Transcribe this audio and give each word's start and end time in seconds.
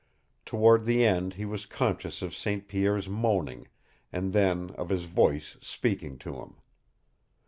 Toward 0.47 0.85
the 0.85 1.05
end 1.05 1.35
he 1.35 1.45
was 1.45 1.67
conscious 1.67 2.23
of 2.23 2.33
St. 2.33 2.67
Pierre's 2.67 3.07
moaning, 3.07 3.67
and 4.11 4.33
then 4.33 4.71
of 4.71 4.89
his 4.89 5.03
voice 5.05 5.57
speaking 5.61 6.17
to 6.17 6.37
him. 6.37 6.55